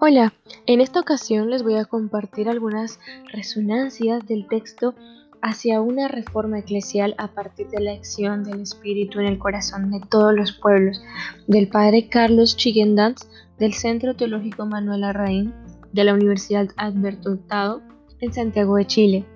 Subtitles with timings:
[0.00, 0.32] Hola,
[0.66, 3.00] en esta ocasión les voy a compartir algunas
[3.32, 4.94] resonancias del texto
[5.42, 9.98] hacia una reforma eclesial a partir de la acción del Espíritu en el corazón de
[10.08, 11.02] todos los pueblos,
[11.48, 15.52] del padre Carlos Chigendans del Centro Teológico Manuel Arraín
[15.92, 17.82] de la Universidad Alberto Hurtado
[18.20, 19.26] en Santiago de Chile.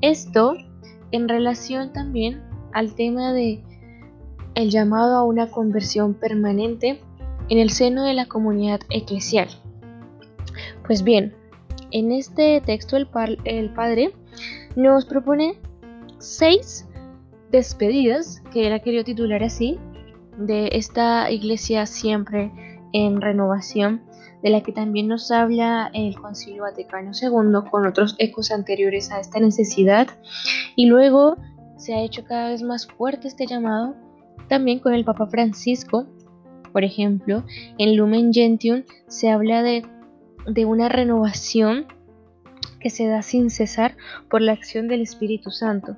[0.00, 0.54] Esto
[1.12, 2.42] en relación también
[2.72, 3.62] al tema de
[4.56, 7.00] el llamado a una conversión permanente
[7.48, 9.48] en el seno de la comunidad eclesial.
[10.86, 11.34] Pues bien,
[11.90, 13.08] en este texto el,
[13.44, 14.12] el Padre
[14.76, 15.58] nos propone
[16.18, 16.86] seis
[17.50, 19.78] despedidas, que él ha querido titular así,
[20.38, 22.52] de esta iglesia siempre
[22.92, 24.02] en renovación,
[24.42, 29.20] de la que también nos habla el Concilio Vaticano II con otros ecos anteriores a
[29.20, 30.08] esta necesidad.
[30.76, 31.36] Y luego
[31.76, 33.94] se ha hecho cada vez más fuerte este llamado,
[34.48, 36.06] también con el Papa Francisco.
[36.72, 37.44] Por ejemplo,
[37.78, 39.82] en Lumen Gentium se habla de
[40.46, 41.86] de una renovación
[42.80, 43.96] que se da sin cesar
[44.28, 45.96] por la acción del Espíritu Santo.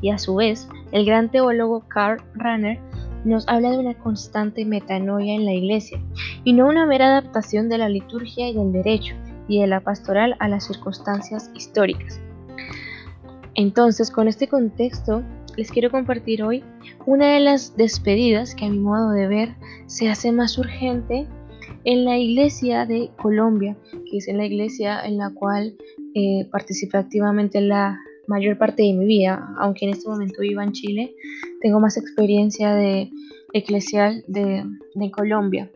[0.00, 2.80] Y a su vez, el gran teólogo Karl Rahner
[3.24, 6.02] nos habla de una constante metanoia en la iglesia,
[6.44, 9.14] y no una mera adaptación de la liturgia y del derecho,
[9.48, 12.20] y de la pastoral a las circunstancias históricas.
[13.54, 15.22] Entonces, con este contexto,
[15.56, 16.64] les quiero compartir hoy
[17.06, 19.54] una de las despedidas que a mi modo de ver
[19.86, 21.26] se hace más urgente
[21.84, 23.76] en la iglesia de Colombia,
[24.10, 25.76] que es en la iglesia en la cual
[26.14, 30.72] eh, participé activamente la mayor parte de mi vida, aunque en este momento vivo en
[30.72, 31.14] Chile,
[31.60, 33.10] tengo más experiencia de
[33.52, 34.64] eclesial de,
[35.12, 35.70] Colombia.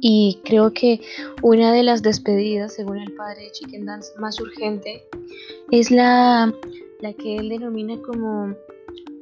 [0.00, 1.00] Y creo que
[1.42, 5.04] una de las despedidas, según el padre Chicken Dance, más urgente
[5.70, 6.52] es la,
[7.00, 8.54] la que él denomina como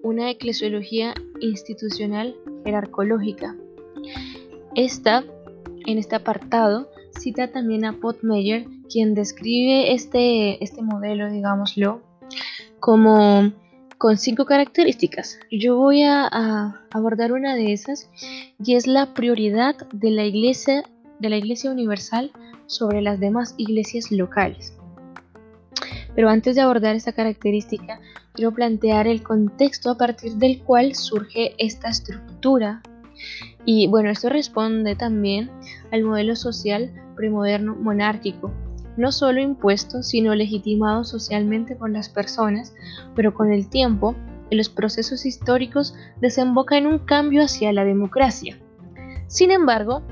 [0.03, 3.57] una eclesiología institucional jerarcológica.
[4.75, 5.25] Esta
[5.87, 6.89] en este apartado
[7.19, 12.03] cita también a Potmeyer, quien describe este, este modelo, digámoslo,
[12.81, 13.53] como
[13.99, 15.39] con cinco características.
[15.51, 16.27] Yo voy a,
[16.91, 18.11] abordar una de esas
[18.63, 20.83] y es la prioridad de la iglesia,
[21.21, 22.33] de la iglesia universal
[22.67, 24.75] sobre las demás iglesias locales.
[26.15, 28.01] Pero antes de abordar esta característica,
[28.33, 32.83] quiero plantear el contexto a partir del cual surge esta estructura
[33.65, 35.51] y bueno, esto responde también
[35.91, 38.53] al modelo social premoderno monárquico,
[38.97, 42.75] no solo impuesto, sino legitimado socialmente por las personas,
[43.15, 44.15] pero con el tiempo,
[44.51, 48.59] en los procesos históricos desemboca en un cambio hacia la democracia.
[49.27, 50.03] Sin embargo,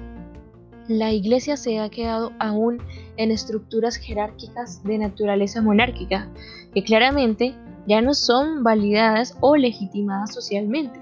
[0.89, 2.83] la Iglesia se ha quedado aún
[3.17, 6.29] en estructuras jerárquicas de naturaleza monárquica,
[6.75, 7.55] que claramente
[7.87, 11.01] ya no son validadas o legitimadas socialmente.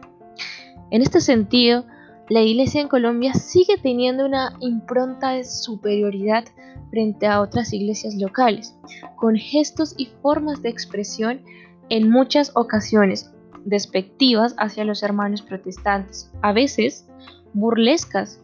[0.91, 1.85] En este sentido,
[2.29, 6.45] la iglesia en Colombia sigue teniendo una impronta de superioridad
[6.91, 8.75] frente a otras iglesias locales,
[9.17, 11.41] con gestos y formas de expresión
[11.89, 13.33] en muchas ocasiones
[13.65, 17.07] despectivas hacia los hermanos protestantes, a veces
[17.55, 18.41] burlescas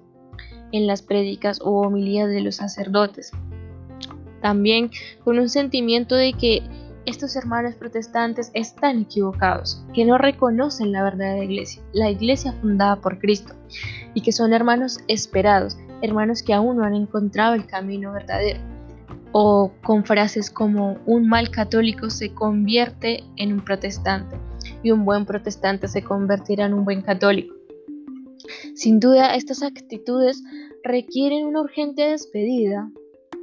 [0.72, 3.33] en las prédicas o homilías de los sacerdotes.
[4.41, 4.91] También
[5.25, 6.62] con un sentimiento de que
[7.06, 13.19] estos hermanos protestantes están equivocados, que no reconocen la verdadera iglesia, la iglesia fundada por
[13.19, 13.54] Cristo,
[14.15, 18.60] y que son hermanos esperados, hermanos que aún no han encontrado el camino verdadero.
[19.32, 24.36] O con frases como un mal católico se convierte en un protestante
[24.82, 27.54] y un buen protestante se convertirá en un buen católico.
[28.75, 30.42] Sin duda, estas actitudes
[30.84, 32.91] requieren una urgente despedida,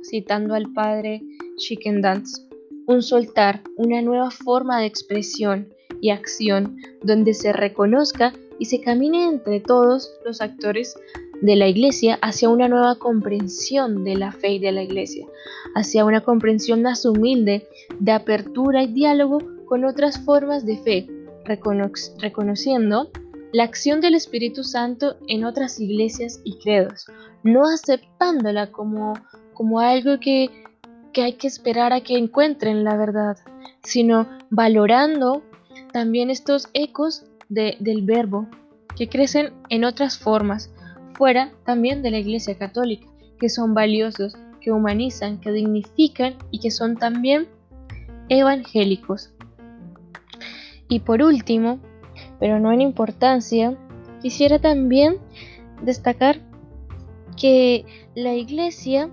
[0.04, 1.22] citando al padre
[1.58, 2.51] Chicken Dance
[2.92, 9.28] un soltar, una nueva forma de expresión y acción donde se reconozca y se camine
[9.28, 10.96] entre todos los actores
[11.42, 15.26] de la iglesia hacia una nueva comprensión de la fe y de la iglesia,
[15.76, 17.68] hacia una comprensión más humilde
[18.00, 21.08] de apertura y diálogo con otras formas de fe,
[22.20, 23.10] reconociendo
[23.54, 27.08] la acción del Espíritu Santo en otras iglesias y credos,
[27.44, 29.14] no aceptándola como,
[29.54, 30.50] como algo que
[31.12, 33.38] que hay que esperar a que encuentren la verdad,
[33.84, 35.42] sino valorando
[35.92, 38.48] también estos ecos del verbo
[38.96, 40.72] que crecen en otras formas,
[41.14, 43.08] fuera también de la Iglesia Católica,
[43.40, 47.48] que son valiosos, que humanizan, que dignifican y que son también
[48.30, 49.34] evangélicos.
[50.88, 51.80] Y por último,
[52.40, 53.78] pero no en importancia,
[54.22, 55.18] quisiera también
[55.82, 56.40] destacar
[57.36, 57.86] que
[58.16, 59.10] la Iglesia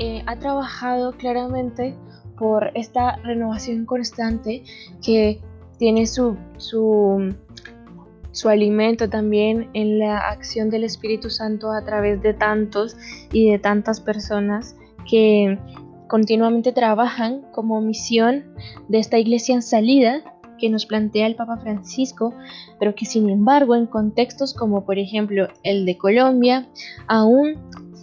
[0.00, 1.94] eh, ha trabajado claramente
[2.36, 4.64] por esta renovación constante
[5.02, 5.40] que
[5.78, 7.32] tiene su, su
[8.32, 12.96] su alimento también en la acción del Espíritu Santo a través de tantos
[13.32, 14.76] y de tantas personas
[15.08, 15.58] que
[16.08, 18.44] continuamente trabajan como misión
[18.88, 20.22] de esta iglesia en salida
[20.58, 22.34] que nos plantea el Papa Francisco,
[22.78, 26.68] pero que sin embargo en contextos como por ejemplo el de Colombia,
[27.08, 27.58] aún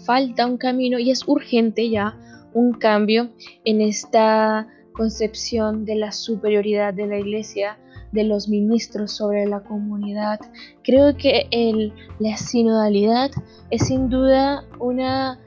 [0.08, 2.16] falta un camino y es urgente ya
[2.54, 3.30] un cambio
[3.66, 7.78] en esta concepción de la superioridad de la iglesia
[8.14, 10.40] de los ministros sobre la comunidad.
[10.82, 13.32] Creo que el, la sinodalidad
[13.70, 15.40] es sin duda una,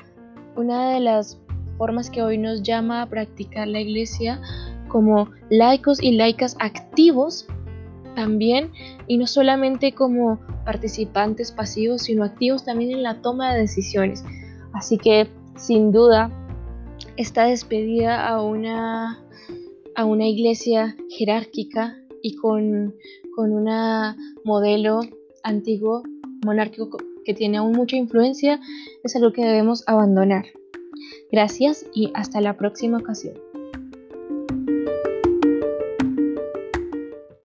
[0.57, 1.41] una de las
[1.79, 4.43] formas que hoy nos llama a practicar la iglesia
[4.89, 7.47] como laicos y laicas activos
[8.15, 8.73] también
[9.07, 14.23] y no solamente como participantes pasivos, sino activos también en la toma de decisiones.
[14.81, 16.31] Así que sin duda
[17.19, 19.23] esta despedida a una,
[19.95, 22.95] a una iglesia jerárquica y con,
[23.37, 23.69] con un
[24.43, 25.01] modelo
[25.43, 26.03] antiguo
[26.47, 26.97] monárquico
[27.27, 28.59] que tiene aún mucha influencia
[29.05, 30.47] es algo que debemos abandonar.
[31.31, 33.35] Gracias y hasta la próxima ocasión.